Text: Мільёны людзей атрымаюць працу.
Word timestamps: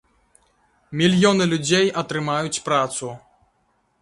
Мільёны 1.01 1.43
людзей 1.53 1.93
атрымаюць 2.03 2.63
працу. 2.71 3.13